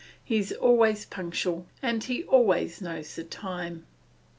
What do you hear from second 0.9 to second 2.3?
punctual, and he